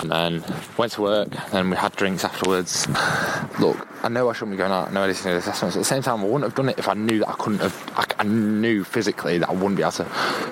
and 0.02 0.12
then 0.12 0.44
went 0.78 0.92
to 0.92 1.02
work. 1.04 1.30
Then 1.52 1.70
we 1.70 1.78
had 1.78 1.96
drinks 1.96 2.26
afterwards. 2.26 2.86
Look, 3.62 3.88
I 4.04 4.10
know 4.10 4.30
I 4.30 4.34
shouldn't 4.34 4.52
be 4.52 4.58
going 4.58 4.74
out. 4.74 4.90
I 4.90 4.92
know 4.92 5.04
I 5.04 5.08
need 5.08 5.16
to 5.16 5.24
do 5.24 5.30
assessments. 5.38 5.78
At 5.78 5.80
the 5.80 5.86
same 5.86 6.02
time, 6.02 6.20
I 6.20 6.26
wouldn't 6.26 6.44
have 6.44 6.56
done 6.56 6.68
it 6.68 6.78
if 6.78 6.90
I 6.90 6.96
knew 6.96 7.20
that 7.20 7.30
I 7.30 7.34
couldn't 7.36 7.60
have. 7.60 7.94
I, 7.96 8.06
I 8.20 8.24
knew 8.24 8.84
physically 8.84 9.38
that 9.38 9.48
I 9.48 9.54
wouldn't 9.54 9.78
be 9.78 9.84
able 9.84 9.94
to 9.94 10.04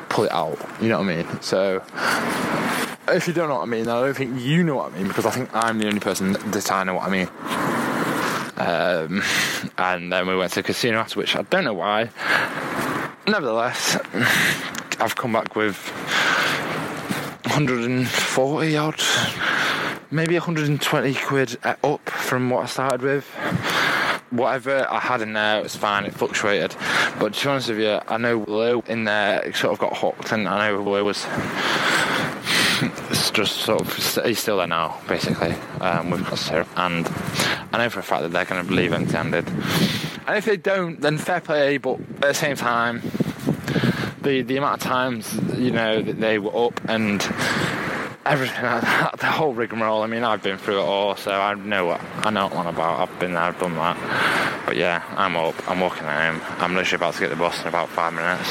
pull 0.08 0.24
it 0.24 0.32
out. 0.32 0.58
You 0.82 0.88
know 0.88 1.00
what 1.00 1.10
I 1.10 1.24
mean? 1.24 1.42
So 1.42 1.84
if 3.10 3.28
you 3.28 3.34
don't 3.34 3.50
know 3.50 3.56
what 3.56 3.64
I 3.64 3.66
mean, 3.66 3.88
I 3.88 4.02
don't 4.02 4.14
think 4.14 4.42
you 4.42 4.64
know 4.64 4.76
what 4.76 4.94
I 4.94 4.98
mean 4.98 5.08
because 5.08 5.26
I 5.26 5.32
think 5.32 5.50
I'm 5.54 5.80
the 5.80 5.88
only 5.88 6.00
person 6.00 6.34
that 6.34 6.72
I 6.72 6.84
know 6.84 6.96
what 6.96 7.08
I 7.08 7.10
mean. 7.10 7.30
Um, 8.56 9.24
and 9.78 10.12
then 10.12 10.28
we 10.28 10.38
went 10.38 10.52
to 10.54 10.62
the 10.62 10.64
casino 10.64 11.00
after, 11.00 11.20
which 11.20 11.36
I 11.36 11.42
don't 11.44 11.64
know 11.66 11.74
why. 11.74 12.10
Nevertheless, 13.28 13.98
I've 15.00 15.16
come 15.16 15.34
back 15.34 15.56
with 15.56 15.78
140 17.48 18.78
odd, 18.78 19.02
maybe 20.12 20.36
120 20.36 21.14
quid 21.16 21.58
up 21.64 22.10
from 22.10 22.50
what 22.50 22.64
I 22.64 22.66
started 22.68 23.02
with. 23.02 23.26
Whatever 24.30 24.88
I 24.90 25.00
had 25.00 25.22
in 25.22 25.34
there, 25.34 25.60
it 25.60 25.64
was 25.64 25.76
fine. 25.76 26.06
It 26.06 26.14
fluctuated, 26.14 26.76
but 27.20 27.34
to 27.34 27.44
be 27.44 27.50
honest 27.50 27.70
with 27.70 27.80
you, 27.80 28.00
I 28.08 28.18
know 28.18 28.44
Lou 28.48 28.82
in 28.88 29.04
there 29.04 29.54
sort 29.54 29.74
of 29.74 29.80
got 29.80 29.96
hooked, 29.96 30.32
and 30.32 30.48
I 30.48 30.70
know 30.70 30.82
Lou 30.82 31.04
was 31.04 31.26
just 33.32 33.58
sort 33.58 33.82
of 33.82 34.26
he's 34.26 34.40
still 34.40 34.58
there 34.58 34.68
now, 34.68 35.00
basically. 35.08 35.54
Um, 35.80 36.10
we've 36.10 36.24
got 36.24 36.38
syrup, 36.38 36.68
and 36.76 37.08
I 37.72 37.78
know 37.78 37.90
for 37.90 38.00
a 38.00 38.04
fact 38.04 38.24
that 38.24 38.30
they're 38.30 38.46
going 38.46 38.66
to 38.66 38.74
leave 38.74 38.94
empty-handed. 38.94 39.48
And 40.28 40.38
if 40.38 40.46
they 40.46 40.58
don't, 40.58 41.02
then 41.02 41.18
fair 41.18 41.42
play. 41.42 41.78
But 41.78 42.00
at 42.00 42.22
the 42.22 42.34
same 42.34 42.56
time, 42.56 43.02
the 44.22 44.42
the 44.42 44.58
amount 44.58 44.82
of 44.82 44.88
times 44.88 45.34
you 45.58 45.72
know 45.72 46.02
that 46.02 46.20
they 46.20 46.40
were 46.40 46.68
up 46.68 46.80
and 46.88 47.22
everything 48.26 48.64
like 48.64 48.82
that, 48.82 49.16
the 49.20 49.26
whole 49.26 49.54
rigmarole. 49.54 50.02
I 50.02 50.08
mean, 50.08 50.24
I've 50.24 50.42
been 50.42 50.58
through 50.58 50.80
it 50.80 50.86
all, 50.86 51.16
so 51.16 51.32
I 51.32 51.54
know 51.56 51.86
what 51.86 52.02
I 52.26 52.30
know 52.30 52.48
what 52.48 52.58
I'm 52.58 52.68
about. 52.68 53.00
I've 53.08 53.20
been 53.20 53.34
there, 53.34 53.44
I've 53.44 53.60
done 53.60 53.76
that. 53.76 54.64
But 54.66 54.78
yeah, 54.78 55.04
I'm 55.18 55.36
up. 55.36 55.56
I'm 55.70 55.82
walking 55.82 56.06
home. 56.06 56.42
I'm 56.60 56.76
literally 56.76 56.96
about 56.96 57.16
to 57.16 57.20
get 57.20 57.30
the 57.30 57.36
bus 57.36 57.62
in 57.62 57.68
about 57.68 57.90
five 57.90 58.14
minutes. 58.14 58.50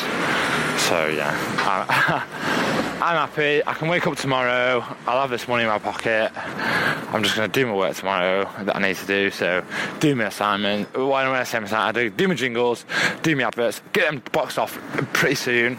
So 0.88 1.06
yeah, 1.06 1.32
I, 1.58 2.68
I'm 3.04 3.16
happy. 3.16 3.60
I 3.66 3.74
can 3.74 3.88
wake 3.88 4.06
up 4.06 4.16
tomorrow. 4.16 4.80
I'll 5.08 5.20
have 5.20 5.30
this 5.30 5.48
money 5.48 5.64
in 5.64 5.68
my 5.68 5.80
pocket. 5.80 6.30
I'm 6.36 7.24
just 7.24 7.34
going 7.34 7.50
to 7.50 7.60
do 7.60 7.66
my 7.66 7.74
work 7.74 7.96
tomorrow 7.96 8.48
that 8.62 8.76
I 8.76 8.78
need 8.78 8.94
to 8.94 9.06
do. 9.06 9.28
So, 9.32 9.64
do 9.98 10.14
my 10.14 10.26
assignment. 10.26 10.96
Why 10.96 11.24
don't 11.24 11.34
I 11.34 11.42
say 11.42 11.58
my 11.58 11.64
assignment? 11.64 11.96
I 11.96 12.00
do 12.00 12.10
do 12.10 12.28
my 12.28 12.34
jingles, 12.36 12.84
do 13.24 13.34
my 13.34 13.42
adverts, 13.42 13.82
get 13.92 14.08
them 14.08 14.22
boxed 14.30 14.56
off 14.56 14.78
pretty 15.14 15.34
soon. 15.34 15.78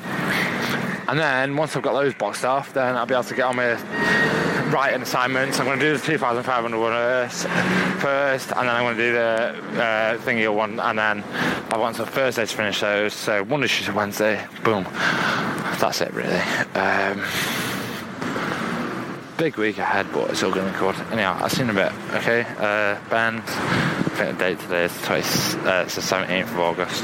And 1.08 1.18
then 1.18 1.56
once 1.56 1.78
I've 1.78 1.82
got 1.82 1.94
those 1.94 2.14
boxed 2.14 2.44
off, 2.44 2.74
then 2.74 2.98
I'll 2.98 3.06
be 3.06 3.14
able 3.14 3.24
to 3.24 3.36
get 3.36 3.46
on 3.46 3.56
with 3.56 3.80
writing 4.74 5.04
assignments. 5.04 5.60
I'm 5.60 5.68
going 5.68 5.80
to 5.80 5.86
do 5.86 5.98
the 5.98 6.04
2,500 6.04 6.80
one 6.80 6.94
first, 8.00 8.52
and 8.52 8.68
then 8.68 8.76
I'm 8.76 8.84
going 8.84 8.98
to 8.98 9.04
do 9.04 9.12
the 9.14 9.82
uh, 9.84 10.18
thingy 10.18 10.54
one, 10.54 10.80
and 10.80 10.98
then 10.98 11.24
I 11.72 11.78
want 11.78 12.00
until 12.00 12.12
Thursday 12.12 12.46
to 12.46 12.56
finish 12.56 12.82
those. 12.82 13.14
So 13.14 13.44
Wednesday, 13.44 14.46
boom. 14.64 14.86
That's 15.80 16.02
it, 16.02 16.12
really. 16.14 16.40
Um, 16.74 17.24
big 19.38 19.58
week 19.58 19.78
ahead, 19.78 20.08
but 20.12 20.32
it's 20.32 20.42
all 20.42 20.52
going 20.52 20.66
to 20.66 20.74
be 20.74 20.80
good. 20.80 20.96
Anyhow, 21.12 21.38
I'll 21.40 21.50
see 21.50 21.64
you 21.64 21.70
in 21.70 21.78
a 21.78 21.90
bit, 21.90 21.92
okay? 22.16 22.42
Uh, 22.42 22.98
ben, 23.12 23.44
I 23.46 24.10
think 24.16 24.38
the 24.38 24.44
date 24.44 24.60
today 24.60 24.86
is, 24.86 25.02
20, 25.04 25.22
uh, 25.70 25.84
it's 25.84 25.96
the 25.96 26.02
17th 26.02 26.44
of 26.44 26.60
August, 26.60 27.04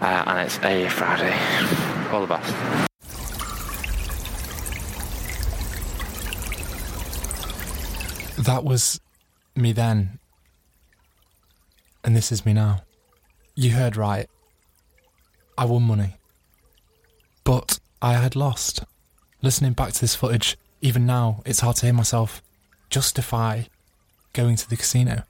uh, 0.00 0.24
and 0.26 0.46
it's 0.46 0.58
a 0.64 0.88
Friday. 0.88 1.36
All 2.12 2.22
the 2.22 2.26
best. 2.26 2.89
That 8.50 8.64
was 8.64 9.00
me 9.54 9.70
then. 9.70 10.18
And 12.02 12.16
this 12.16 12.32
is 12.32 12.44
me 12.44 12.52
now. 12.52 12.82
You 13.54 13.70
heard 13.70 13.96
right. 13.96 14.28
I 15.56 15.66
won 15.66 15.84
money. 15.84 16.16
But 17.44 17.78
I 18.02 18.14
had 18.14 18.34
lost. 18.34 18.82
Listening 19.40 19.74
back 19.74 19.92
to 19.92 20.00
this 20.00 20.16
footage, 20.16 20.58
even 20.80 21.06
now, 21.06 21.44
it's 21.46 21.60
hard 21.60 21.76
to 21.76 21.86
hear 21.86 21.92
myself 21.92 22.42
justify 22.88 23.62
going 24.32 24.56
to 24.56 24.68
the 24.68 24.76
casino 24.76 25.22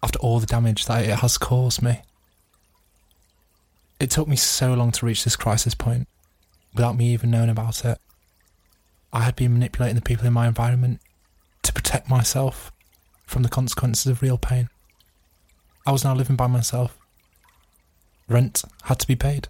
after 0.00 0.20
all 0.20 0.38
the 0.38 0.46
damage 0.46 0.86
that 0.86 1.04
it 1.04 1.18
has 1.18 1.38
caused 1.38 1.82
me. 1.82 2.02
It 3.98 4.12
took 4.12 4.28
me 4.28 4.36
so 4.36 4.74
long 4.74 4.92
to 4.92 5.06
reach 5.06 5.24
this 5.24 5.34
crisis 5.34 5.74
point. 5.74 6.06
without 6.72 6.96
me 6.96 7.12
even 7.12 7.32
knowing 7.32 7.50
about 7.50 7.84
it. 7.84 7.98
I 9.12 9.22
had 9.22 9.34
been 9.34 9.54
manipulating 9.54 9.96
the 9.96 10.02
people 10.02 10.24
in 10.24 10.32
my 10.32 10.46
environment 10.46 11.00
to 11.62 11.72
protect 11.72 12.08
myself 12.08 12.72
from 13.26 13.42
the 13.42 13.48
consequences 13.48 14.06
of 14.06 14.22
real 14.22 14.38
pain. 14.38 14.68
I 15.86 15.92
was 15.92 16.04
now 16.04 16.14
living 16.14 16.36
by 16.36 16.46
myself. 16.46 16.98
Rent 18.28 18.64
had 18.84 18.98
to 19.00 19.06
be 19.06 19.16
paid. 19.16 19.48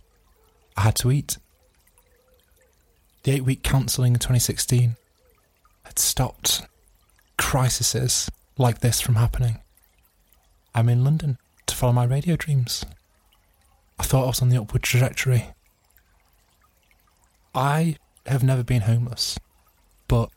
I 0.76 0.82
had 0.82 0.96
to 0.96 1.10
eat. 1.10 1.38
The 3.22 3.32
eight 3.32 3.44
week 3.44 3.62
counselling 3.62 4.14
in 4.14 4.18
2016 4.18 4.96
had 5.84 5.98
stopped 5.98 6.62
crises 7.36 8.30
like 8.56 8.80
this 8.80 9.00
from 9.00 9.16
happening. 9.16 9.58
I'm 10.74 10.88
in 10.88 11.04
London 11.04 11.38
to 11.66 11.74
follow 11.74 11.92
my 11.92 12.04
radio 12.04 12.36
dreams. 12.36 12.84
I 13.98 14.04
thought 14.04 14.24
I 14.24 14.28
was 14.28 14.42
on 14.42 14.48
the 14.48 14.58
upward 14.58 14.82
trajectory. 14.82 15.48
I 17.54 17.96
have 18.26 18.42
never 18.42 18.62
been 18.62 18.82
homeless, 18.82 19.38
but 20.08 20.30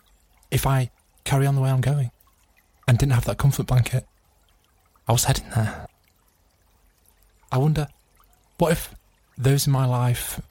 if 0.51 0.65
I 0.65 0.89
carry 1.23 1.45
on 1.45 1.55
the 1.55 1.61
way 1.61 1.69
I'm 1.69 1.81
going 1.81 2.11
and 2.87 2.97
didn't 2.97 3.13
have 3.13 3.25
that 3.25 3.37
comfort 3.37 3.67
blanket, 3.67 4.05
I 5.07 5.11
was 5.11 5.25
heading 5.25 5.49
there. 5.55 5.87
I 7.51 7.57
wonder, 7.57 7.87
what 8.57 8.71
if 8.71 8.93
those 9.37 9.67
in 9.67 9.73
my 9.73 9.85
life 9.85 10.41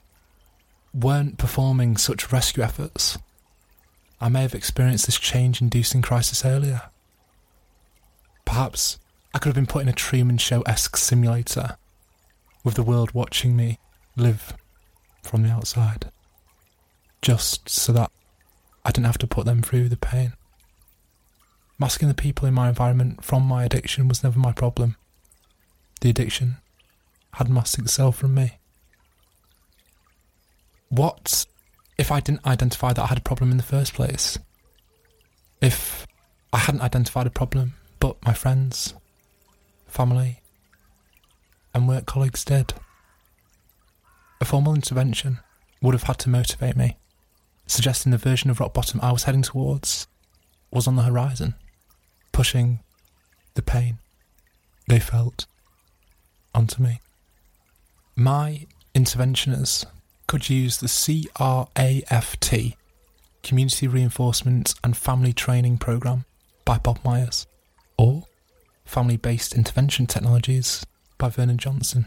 weren't 0.94 1.38
performing 1.38 1.96
such 1.96 2.32
rescue 2.32 2.62
efforts? 2.62 3.18
I 4.20 4.28
may 4.28 4.42
have 4.42 4.54
experienced 4.54 5.06
this 5.06 5.18
change 5.18 5.60
inducing 5.60 6.00
crisis 6.02 6.44
earlier. 6.44 6.82
Perhaps 8.44 8.98
I 9.34 9.38
could 9.38 9.48
have 9.48 9.56
been 9.56 9.66
put 9.66 9.82
in 9.82 9.88
a 9.88 9.92
Truman 9.92 10.38
Show 10.38 10.62
esque 10.62 10.96
simulator 10.96 11.76
with 12.62 12.74
the 12.74 12.82
world 12.82 13.12
watching 13.12 13.56
me 13.56 13.78
live 14.16 14.54
from 15.22 15.42
the 15.42 15.50
outside, 15.50 16.12
just 17.20 17.68
so 17.68 17.92
that 17.92 18.12
I 18.84 18.90
didn't 18.90 19.06
have 19.06 19.18
to 19.18 19.26
put 19.26 19.46
them 19.46 19.62
through 19.62 19.88
the 19.88 19.96
pain. 19.96 20.34
Masking 21.82 22.06
the 22.06 22.14
people 22.14 22.46
in 22.46 22.54
my 22.54 22.68
environment 22.68 23.24
from 23.24 23.42
my 23.42 23.64
addiction 23.64 24.06
was 24.06 24.22
never 24.22 24.38
my 24.38 24.52
problem. 24.52 24.94
The 26.00 26.10
addiction 26.10 26.58
had 27.34 27.50
masked 27.50 27.76
itself 27.80 28.18
from 28.18 28.34
me. 28.36 28.60
What 30.90 31.44
if 31.98 32.12
I 32.12 32.20
didn't 32.20 32.46
identify 32.46 32.92
that 32.92 33.02
I 33.02 33.06
had 33.06 33.18
a 33.18 33.22
problem 33.22 33.50
in 33.50 33.56
the 33.56 33.64
first 33.64 33.94
place? 33.94 34.38
If 35.60 36.06
I 36.52 36.58
hadn't 36.58 36.82
identified 36.82 37.26
a 37.26 37.30
problem, 37.30 37.74
but 37.98 38.16
my 38.24 38.32
friends, 38.32 38.94
family, 39.88 40.40
and 41.74 41.88
work 41.88 42.06
colleagues 42.06 42.44
did? 42.44 42.74
A 44.40 44.44
formal 44.44 44.76
intervention 44.76 45.40
would 45.80 45.94
have 45.94 46.04
had 46.04 46.20
to 46.20 46.28
motivate 46.28 46.76
me, 46.76 46.96
suggesting 47.66 48.12
the 48.12 48.18
version 48.18 48.50
of 48.50 48.60
rock 48.60 48.72
bottom 48.72 49.00
I 49.02 49.10
was 49.10 49.24
heading 49.24 49.42
towards 49.42 50.06
was 50.70 50.86
on 50.86 50.94
the 50.94 51.02
horizon, 51.02 51.56
pushing 52.32 52.80
the 53.54 53.62
pain 53.62 53.98
they 54.88 54.98
felt 54.98 55.46
onto 56.54 56.82
me. 56.82 57.00
My 58.16 58.66
interventioners 58.94 59.84
could 60.26 60.50
use 60.50 60.78
the 60.78 60.86
CRAFT, 60.86 62.74
Community 63.42 63.86
Reinforcement 63.88 64.74
and 64.82 64.96
Family 64.96 65.32
Training 65.32 65.78
Programme 65.78 66.24
by 66.64 66.78
Bob 66.78 66.98
Meyers, 67.04 67.46
or 67.96 68.24
Family 68.84 69.16
Based 69.16 69.54
Intervention 69.54 70.06
Technologies 70.06 70.84
by 71.18 71.28
Vernon 71.28 71.58
Johnson. 71.58 72.06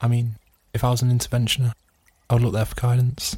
I 0.00 0.08
mean, 0.08 0.36
if 0.72 0.82
I 0.84 0.90
was 0.90 1.02
an 1.02 1.16
interventioner, 1.16 1.72
I 2.28 2.34
would 2.34 2.42
look 2.42 2.54
there 2.54 2.64
for 2.64 2.74
guidance. 2.74 3.36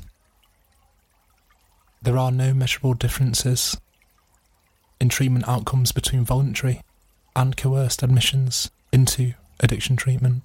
There 2.01 2.19
are 2.19 2.33
no 2.33 2.53
measurable 2.53 2.95
differences 2.95 3.77
in 5.03 5.09
treatment 5.09 5.49
outcomes 5.49 5.91
between 5.91 6.25
voluntary 6.25 6.81
and 7.35 7.57
coerced 7.57 8.05
admissions 8.05 8.71
into 8.93 9.35
addiction 9.59 9.97
treatment. 9.97 10.45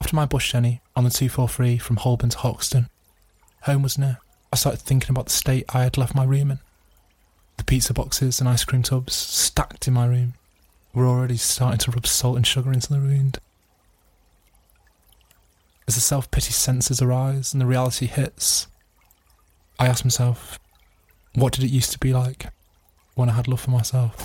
After 0.00 0.16
my 0.16 0.26
bush 0.26 0.50
journey 0.50 0.80
on 0.96 1.04
the 1.04 1.10
243 1.10 1.78
from 1.78 1.98
Holborn 1.98 2.30
to 2.30 2.38
Hoxton, 2.38 2.88
home 3.62 3.84
was 3.84 3.96
near. 3.96 4.18
I 4.52 4.56
started 4.56 4.80
thinking 4.80 5.10
about 5.10 5.26
the 5.26 5.32
state 5.32 5.66
I 5.68 5.84
had 5.84 5.96
left 5.96 6.16
my 6.16 6.24
room 6.24 6.50
in. 6.50 6.58
The 7.56 7.62
pizza 7.62 7.94
boxes 7.94 8.40
and 8.40 8.48
ice 8.48 8.64
cream 8.64 8.82
tubs 8.82 9.14
stacked 9.14 9.86
in 9.86 9.94
my 9.94 10.06
room 10.06 10.34
were 10.92 11.06
already 11.06 11.36
starting 11.36 11.78
to 11.78 11.92
rub 11.92 12.08
salt 12.08 12.36
and 12.36 12.44
sugar 12.44 12.72
into 12.72 12.92
the 12.92 12.98
wound. 12.98 13.38
As 15.86 15.94
the 15.94 16.00
self 16.00 16.28
pity 16.32 16.50
senses 16.50 17.00
arise 17.00 17.52
and 17.52 17.60
the 17.60 17.66
reality 17.66 18.06
hits, 18.06 18.66
I 19.78 19.86
ask 19.86 20.04
myself, 20.04 20.58
what 21.36 21.52
did 21.52 21.62
it 21.62 21.70
used 21.70 21.92
to 21.92 22.00
be 22.00 22.12
like 22.12 22.46
when 23.14 23.28
I 23.28 23.32
had 23.32 23.48
love 23.48 23.60
for 23.60 23.70
myself? 23.70 24.16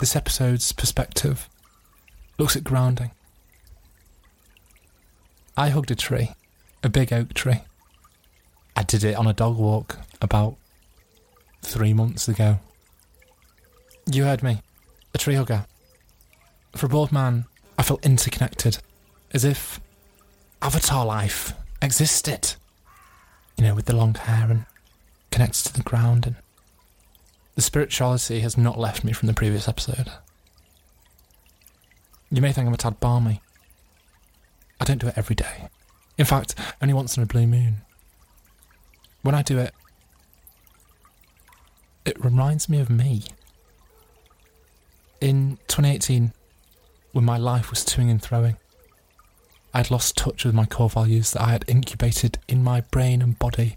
This 0.00 0.16
episode's 0.16 0.72
perspective 0.72 1.48
looks 2.38 2.56
at 2.56 2.64
grounding. 2.64 3.12
I 5.56 5.68
hugged 5.68 5.90
a 5.90 5.94
tree, 5.94 6.32
a 6.82 6.88
big 6.88 7.12
oak 7.12 7.32
tree. 7.32 7.60
I 8.76 8.82
did 8.82 9.04
it 9.04 9.14
on 9.14 9.26
a 9.26 9.32
dog 9.32 9.56
walk 9.56 9.98
about 10.20 10.56
three 11.62 11.94
months 11.94 12.28
ago. 12.28 12.58
You 14.10 14.24
heard 14.24 14.42
me, 14.42 14.60
a 15.14 15.18
tree 15.18 15.36
hugger. 15.36 15.64
For 16.76 16.86
a 16.86 16.88
bored 16.88 17.12
man, 17.12 17.46
I 17.78 17.82
felt 17.84 18.04
interconnected, 18.04 18.78
as 19.32 19.44
if 19.44 19.80
Avatar 20.60 21.06
life 21.06 21.52
existed. 21.80 22.56
You 23.56 23.64
know, 23.64 23.74
with 23.74 23.86
the 23.86 23.96
long 23.96 24.14
hair 24.14 24.50
and 24.50 24.66
connected 25.30 25.64
to 25.64 25.72
the 25.72 25.82
ground, 25.82 26.26
and 26.26 26.36
the 27.54 27.62
spirituality 27.62 28.40
has 28.40 28.58
not 28.58 28.78
left 28.78 29.04
me 29.04 29.12
from 29.12 29.26
the 29.26 29.34
previous 29.34 29.68
episode. 29.68 30.10
You 32.30 32.42
may 32.42 32.52
think 32.52 32.66
I'm 32.66 32.74
a 32.74 32.76
tad 32.76 32.98
barmy. 32.98 33.40
I 34.80 34.84
don't 34.84 34.98
do 34.98 35.06
it 35.06 35.16
every 35.16 35.36
day. 35.36 35.68
In 36.18 36.24
fact, 36.24 36.54
only 36.82 36.94
once 36.94 37.16
in 37.16 37.22
a 37.22 37.26
blue 37.26 37.46
moon. 37.46 37.78
When 39.22 39.34
I 39.34 39.42
do 39.42 39.58
it, 39.58 39.72
it 42.04 42.22
reminds 42.22 42.68
me 42.68 42.80
of 42.80 42.90
me. 42.90 43.24
In 45.20 45.58
2018, 45.68 46.32
when 47.12 47.24
my 47.24 47.38
life 47.38 47.70
was 47.70 47.84
toing 47.84 48.10
and 48.10 48.20
throwing, 48.20 48.56
I 49.74 49.78
had 49.78 49.90
lost 49.90 50.16
touch 50.16 50.44
with 50.44 50.54
my 50.54 50.66
core 50.66 50.88
values 50.88 51.32
that 51.32 51.42
I 51.42 51.50
had 51.50 51.64
incubated 51.66 52.38
in 52.46 52.62
my 52.62 52.82
brain 52.82 53.20
and 53.20 53.36
body 53.36 53.76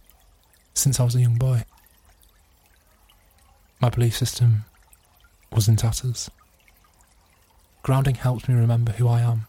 since 0.75 0.99
I 0.99 1.03
was 1.03 1.15
a 1.15 1.21
young 1.21 1.39
boy. 1.39 1.63
My 3.81 3.89
belief 3.89 4.15
system 4.15 4.65
was 5.51 5.67
in 5.67 5.75
tatters. 5.75 6.29
Grounding 7.81 8.13
helps 8.13 8.47
me 8.47 8.53
remember 8.53 8.91
who 8.91 9.07
I 9.07 9.21
am 9.21 9.47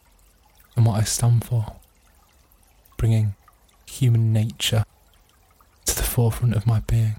and 0.75 0.87
what 0.87 0.99
I 0.99 1.05
stand 1.05 1.45
for, 1.45 1.77
bringing 2.97 3.35
human 3.85 4.33
nature 4.33 4.85
to 5.85 5.97
the 5.97 6.03
forefront 6.03 6.55
of 6.55 6.67
my 6.67 6.81
being. 6.81 7.17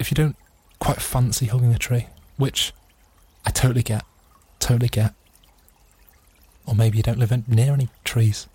If 0.00 0.10
you 0.10 0.16
don't 0.16 0.36
quite 0.80 1.00
fancy 1.00 1.46
hugging 1.46 1.72
a 1.72 1.78
tree, 1.78 2.08
which 2.38 2.72
I 3.46 3.50
totally 3.50 3.84
get, 3.84 4.04
totally 4.58 4.88
get, 4.88 5.14
or 6.66 6.74
maybe 6.74 6.96
you 6.96 7.02
don't 7.02 7.18
live 7.18 7.48
near 7.48 7.72
any 7.72 7.88
trees. 8.04 8.46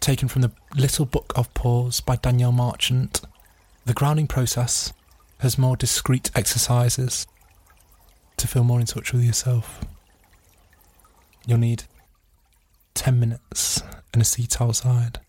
Taken 0.00 0.28
from 0.28 0.42
the 0.42 0.52
Little 0.76 1.06
Book 1.06 1.32
of 1.34 1.52
Pause 1.54 2.00
by 2.00 2.16
Danielle 2.16 2.52
Marchant, 2.52 3.20
the 3.84 3.94
grounding 3.94 4.26
process 4.26 4.92
has 5.38 5.58
more 5.58 5.76
discrete 5.76 6.30
exercises 6.34 7.26
to 8.36 8.46
feel 8.46 8.64
more 8.64 8.80
in 8.80 8.86
touch 8.86 9.12
with 9.12 9.22
yourself. 9.22 9.84
You'll 11.46 11.58
need 11.58 11.84
10 12.94 13.20
minutes 13.20 13.82
and 14.12 14.22
a 14.22 14.24
seat 14.24 14.60
outside. 14.60 15.20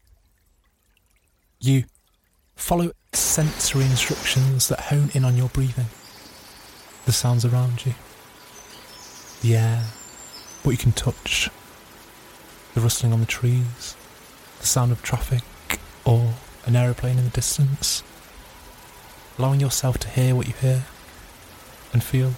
You 1.60 1.86
follow 2.56 2.92
sensory 3.14 3.86
instructions 3.86 4.68
that 4.70 4.80
hone 4.82 5.10
in 5.14 5.26
on 5.26 5.36
your 5.36 5.50
breathing, 5.50 5.88
the 7.06 7.12
sounds 7.12 7.44
around 7.44 7.86
you, 7.86 7.94
the 9.42 9.56
air, 9.56 9.84
what 10.66 10.72
you 10.72 10.78
can 10.78 10.92
touch, 10.94 11.50
the 12.74 12.82
rustling 12.82 13.14
on 13.14 13.20
the 13.20 13.26
trees, 13.26 13.96
the 14.60 14.66
sound 14.66 14.92
of 14.92 15.04
traffic, 15.04 15.44
or 16.06 16.34
an 16.66 16.76
aeroplane 16.76 17.18
in 17.18 17.26
the 17.26 17.30
distance. 17.30 18.02
Allowing 19.38 19.60
yourself 19.60 19.98
to 20.00 20.10
hear 20.10 20.34
what 20.34 20.48
you 20.48 20.54
hear 20.54 20.86
and 21.94 22.04
feel 22.04 22.32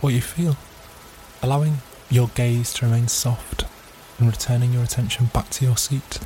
what 0.00 0.12
you 0.12 0.20
feel. 0.20 0.56
Allowing 1.42 1.78
your 2.10 2.28
gaze 2.34 2.72
to 2.74 2.86
remain 2.86 3.06
soft 3.06 3.64
and 4.18 4.28
returning 4.28 4.72
your 4.72 4.82
attention 4.82 5.26
back 5.26 5.48
to 5.50 5.64
your 5.64 5.76
seat. 5.76 6.18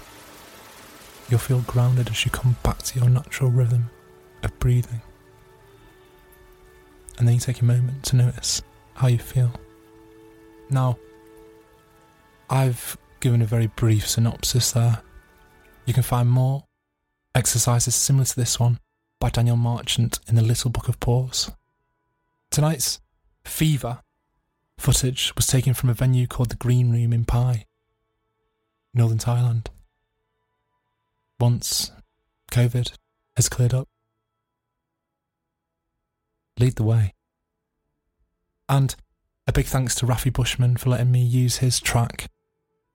You'll 1.29 1.39
feel 1.39 1.61
grounded 1.61 2.09
as 2.09 2.25
you 2.25 2.31
come 2.31 2.57
back 2.63 2.79
to 2.79 2.99
your 2.99 3.11
natural 3.11 3.51
rhythm 3.51 3.91
of 4.43 4.59
breathing. 4.59 5.03
And 7.19 7.29
then 7.29 7.35
you 7.35 7.41
take 7.41 7.61
a 7.61 7.65
moment 7.65 8.05
to 8.05 8.17
notice 8.17 8.63
how 8.95 9.09
you 9.09 9.19
feel. 9.19 9.53
Now, 10.71 10.97
I've 12.53 12.99
given 13.21 13.41
a 13.41 13.47
very 13.47 13.67
brief 13.67 14.07
synopsis 14.07 14.73
there. 14.73 15.01
You 15.87 15.95
can 15.95 16.03
find 16.03 16.29
more 16.29 16.65
exercises 17.35 17.95
similar 17.95 18.27
to 18.27 18.37
this 18.37 18.61
one 18.61 18.79
by 19.19 19.31
Daniel 19.31 19.57
Marchant 19.57 20.21
in 20.29 20.35
the 20.35 20.43
Little 20.43 20.71
Book 20.71 20.87
of 20.87 21.01
Pause. 21.01 21.53
Tonight's 22.51 23.01
Fever 23.47 24.03
footage 24.79 25.33
was 25.35 25.47
taken 25.47 25.73
from 25.73 25.89
a 25.89 25.95
venue 25.95 26.27
called 26.27 26.51
the 26.51 26.57
Green 26.57 26.93
Room 26.93 27.15
in 27.15 27.25
Pai, 27.25 27.65
northern 28.93 29.17
Thailand. 29.17 29.69
Once 31.41 31.91
COVID 32.51 32.93
has 33.35 33.49
cleared 33.49 33.73
up, 33.73 33.89
lead 36.59 36.77
the 36.77 36.83
way. 36.83 37.15
And 38.69 38.95
a 39.47 39.53
big 39.53 39.65
thanks 39.65 39.95
to 39.95 40.07
Rafi 40.07 40.31
Bushman 40.31 40.77
for 40.77 40.91
letting 40.91 41.11
me 41.11 41.25
use 41.25 41.57
his 41.57 41.81
track, 41.81 42.29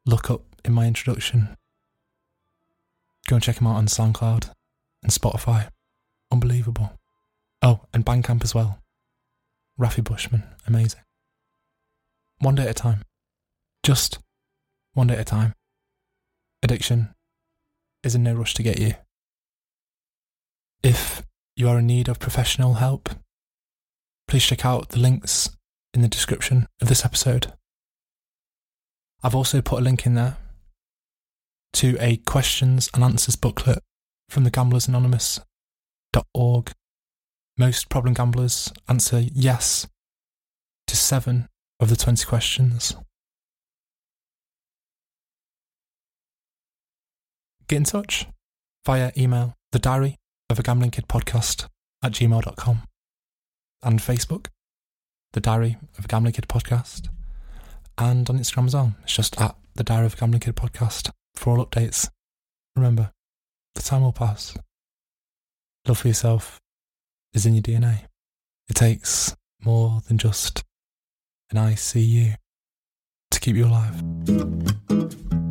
Look 0.08 0.32
Up, 0.32 0.42
in 0.64 0.72
my 0.72 0.88
introduction. 0.88 1.58
Go 3.28 3.36
and 3.36 3.44
check 3.44 3.60
him 3.60 3.68
out 3.68 3.76
on 3.76 3.88
SoundCloud 3.88 4.52
and 5.04 5.12
Spotify. 5.12 5.68
Unbelievable. 6.32 6.94
Oh, 7.62 7.82
and 7.94 8.06
Bandcamp 8.06 8.42
as 8.42 8.56
well. 8.56 8.80
Rafi 9.78 10.02
Bushman, 10.02 10.44
amazing. 10.66 11.02
One 12.40 12.56
day 12.56 12.64
at 12.64 12.70
a 12.70 12.74
time. 12.74 13.02
Just 13.84 14.20
one 14.94 15.08
day 15.08 15.16
at 15.16 15.20
a 15.20 15.26
time. 15.26 15.54
Addiction 16.64 17.14
is 18.02 18.16
in 18.16 18.24
no 18.24 18.34
rush 18.34 18.54
to 18.54 18.64
get 18.64 18.80
you. 18.80 18.94
If 20.84 21.22
you 21.58 21.68
are 21.68 21.80
in 21.80 21.88
need 21.88 22.08
of 22.08 22.18
professional 22.18 22.76
help, 22.76 23.10
please 24.26 24.46
check 24.46 24.66
out 24.66 24.88
the 24.90 25.00
links 25.00 25.50
in 25.94 26.02
the 26.02 26.08
description 26.08 26.66
of 26.82 26.88
this 26.88 27.04
episode. 27.04 27.52
I've 29.24 29.36
also 29.36 29.62
put 29.62 29.80
a 29.80 29.84
link 29.84 30.06
in 30.06 30.16
there 30.16 30.36
to 31.74 31.98
a 32.00 32.18
questions 32.18 32.90
and 32.94 33.04
answers 33.04 33.36
booklet 33.36 33.80
from 34.30 34.44
the 34.44 34.52
gamblersanonymous.org. 34.52 36.72
Most 37.58 37.90
problem 37.90 38.14
gamblers 38.14 38.72
answer 38.88 39.24
yes 39.34 39.88
to 40.86 40.96
seven 40.96 41.48
of 41.80 41.90
the 41.90 41.96
20 41.96 42.24
questions. 42.26 42.96
Get 47.68 47.78
in 47.78 47.84
touch 47.84 48.28
via 48.86 49.12
email, 49.18 49.56
the 49.72 49.80
diary 49.80 50.18
of 50.50 50.60
a 50.60 50.64
gambling 50.64 50.92
kid 50.92 51.08
podcast 51.08 51.68
at 52.04 52.12
gmail.com 52.14 52.84
and 53.84 54.00
Facebook, 54.00 54.48
the 55.34 55.42
diary 55.42 55.78
of 55.98 56.06
a 56.06 56.08
gambling 56.08 56.34
kid 56.34 56.48
podcast, 56.48 57.10
and 57.98 58.30
on 58.30 58.38
Instagram 58.38 58.68
as 58.68 58.74
well. 58.74 58.96
It's 59.04 59.16
just 59.16 59.40
at 59.42 59.56
the 59.76 59.84
diary 59.84 60.06
of 60.06 60.14
a 60.14 60.18
gambling 60.18 60.42
kid 60.42 60.56
podcast 60.56 61.12
for 61.36 61.52
all 61.58 61.66
updates. 61.66 62.10
Remember, 62.76 63.12
the 63.76 63.82
time 63.82 64.02
will 64.02 64.12
pass. 64.12 64.58
Love 65.88 66.00
for 66.00 66.08
yourself 66.08 66.60
is 67.34 67.46
in 67.46 67.54
your 67.54 67.64
DNA. 67.64 68.02
It 68.70 68.76
takes 68.76 69.36
more 69.64 70.02
than 70.08 70.18
just 70.18 70.64
an 71.52 71.58
ICU 71.58 72.36
to 73.32 73.40
keep 73.40 73.56
you 73.56 73.66
alive. 73.66 73.96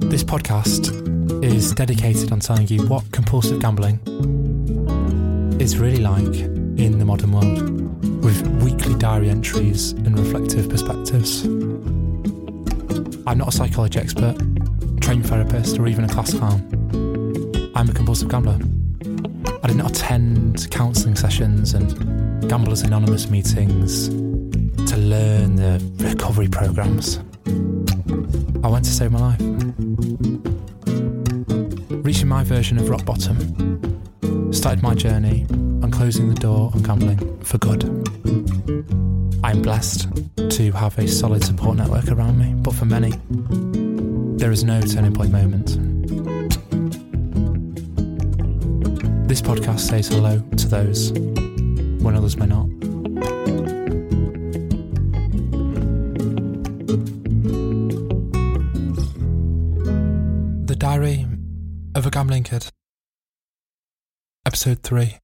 This 0.01 0.23
podcast 0.23 1.45
is 1.45 1.73
dedicated 1.73 2.33
on 2.33 2.41
telling 2.41 2.69
you 2.69 2.87
what 2.87 3.11
compulsive 3.13 3.61
gambling 3.61 4.01
is 5.61 5.79
really 5.79 6.03
like 6.03 6.35
in 6.79 6.99
the 6.99 7.05
modern 7.05 7.33
world, 7.33 8.23
with 8.23 8.47
weekly 8.63 8.95
diary 8.97 9.31
entries 9.31 9.93
and 9.93 10.19
reflective 10.19 10.69
perspectives. 10.69 11.47
I'm 13.29 13.39
not 13.39 13.49
a 13.49 13.53
psychology 13.53 13.99
expert, 13.99 14.37
trained 15.01 15.27
therapist, 15.27 15.81
or 15.81 15.89
even 15.89 16.05
a 16.05 16.09
class 16.09 16.33
clown. 16.33 16.63
I'm 17.75 17.89
a 17.89 17.93
compulsive 17.93 18.29
gambler. 18.29 18.59
I 19.65 19.67
did 19.67 19.77
not 19.77 19.91
attend 19.91 20.71
counselling 20.71 21.17
sessions 21.17 21.75
and 21.75 22.49
Gamblers 22.49 22.83
Anonymous 22.83 23.29
meetings 23.29 24.09
to 24.09 24.97
learn 24.97 25.57
the 25.57 25.83
recovery 25.99 26.47
programs. 26.47 27.19
I 28.63 28.69
went 28.69 28.85
to 28.85 28.93
save 28.93 29.11
my 29.11 29.21
life. 29.21 29.41
Reaching 32.05 32.29
my 32.29 32.45
version 32.45 32.79
of 32.79 32.89
rock 32.89 33.05
bottom 33.05 34.53
started 34.53 34.85
my 34.85 34.95
journey 34.95 35.47
on 35.83 35.91
closing 35.91 36.29
the 36.29 36.41
door 36.41 36.71
on 36.73 36.83
gambling 36.85 37.43
for 37.43 37.59
good. 37.59 39.06
I 39.47 39.53
am 39.53 39.63
blessed 39.63 40.09
to 40.37 40.73
have 40.73 40.99
a 40.99 41.07
solid 41.07 41.45
support 41.45 41.77
network 41.77 42.09
around 42.09 42.37
me, 42.37 42.53
but 42.57 42.75
for 42.75 42.85
many, 42.85 43.13
there 44.39 44.51
is 44.51 44.65
no 44.65 44.81
turning 44.81 45.15
point 45.15 45.31
moment. 45.31 45.69
This 49.29 49.41
podcast 49.41 49.79
says 49.79 50.09
hello 50.09 50.41
to 50.41 50.67
those 50.67 51.13
when 51.13 52.17
others 52.17 52.37
may 52.37 52.47
not. 52.47 52.67
The 60.67 60.75
Diary 60.77 61.25
of 61.95 62.05
a 62.05 62.11
Gambling 62.11 62.43
Kid, 62.43 62.67
Episode 64.45 64.83
3 64.83 65.19